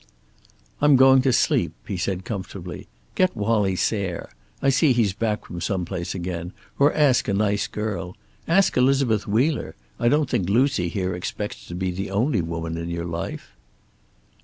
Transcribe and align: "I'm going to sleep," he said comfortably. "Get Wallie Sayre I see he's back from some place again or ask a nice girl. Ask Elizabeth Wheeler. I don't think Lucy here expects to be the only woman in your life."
"I'm 0.81 0.95
going 0.95 1.21
to 1.21 1.31
sleep," 1.31 1.73
he 1.87 1.95
said 1.95 2.25
comfortably. 2.25 2.87
"Get 3.13 3.35
Wallie 3.37 3.75
Sayre 3.75 4.31
I 4.59 4.69
see 4.69 4.93
he's 4.93 5.13
back 5.13 5.45
from 5.45 5.61
some 5.61 5.85
place 5.85 6.15
again 6.15 6.53
or 6.79 6.91
ask 6.95 7.27
a 7.27 7.35
nice 7.35 7.67
girl. 7.67 8.17
Ask 8.47 8.75
Elizabeth 8.77 9.27
Wheeler. 9.27 9.75
I 9.99 10.09
don't 10.09 10.27
think 10.27 10.49
Lucy 10.49 10.87
here 10.89 11.13
expects 11.13 11.67
to 11.67 11.75
be 11.75 11.91
the 11.91 12.09
only 12.09 12.41
woman 12.41 12.77
in 12.79 12.89
your 12.89 13.05
life." 13.05 13.55